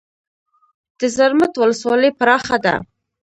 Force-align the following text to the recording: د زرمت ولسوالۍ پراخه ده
د 0.99 1.01
زرمت 1.15 1.53
ولسوالۍ 1.57 2.11
پراخه 2.19 2.57
ده 2.65 2.75